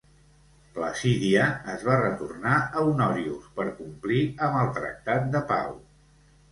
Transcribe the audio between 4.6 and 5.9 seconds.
el tractat de pau.